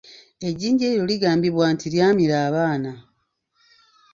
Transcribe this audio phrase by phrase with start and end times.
[0.47, 2.91] Ejjinja eryo ligambibwa nti lyamira abaana.